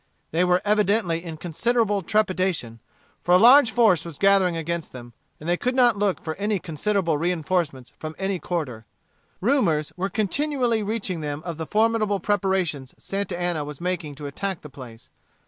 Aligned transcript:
They 0.31 0.43
were 0.43 0.63
evidently 0.65 1.23
in 1.23 1.37
considerable 1.37 2.01
trepidation, 2.01 2.79
for 3.21 3.33
a 3.33 3.37
large 3.37 3.69
force 3.69 4.03
was 4.03 4.17
gathering 4.17 4.57
against 4.57 4.93
them, 4.93 5.13
and 5.39 5.47
they 5.47 5.57
could 5.57 5.75
not 5.75 5.95
look 5.95 6.23
for 6.23 6.33
any 6.37 6.57
considerable 6.57 7.19
reinforcements 7.19 7.91
from 7.99 8.15
any 8.17 8.39
quarter. 8.39 8.87
Rumors 9.41 9.93
were 9.95 10.09
continually 10.09 10.81
reaching 10.81 11.21
them 11.21 11.43
of 11.45 11.57
the 11.57 11.67
formidable 11.67 12.19
preparations 12.19 12.95
Santa 12.97 13.39
Anna 13.39 13.63
was 13.63 13.79
making 13.79 14.15
to 14.15 14.25
attack 14.25 14.61
the 14.61 14.69
place. 14.71 15.11